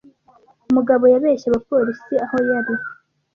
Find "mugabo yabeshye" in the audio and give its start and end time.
0.75-1.47